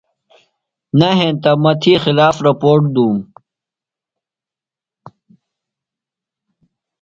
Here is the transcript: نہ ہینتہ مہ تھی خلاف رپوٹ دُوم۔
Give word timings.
نہ 0.99 1.09
ہینتہ 1.17 1.51
مہ 1.61 1.71
تھی 1.81 1.93
خلاف 2.03 2.35
رپوٹ 2.45 2.81
دُوم۔ 2.93 3.17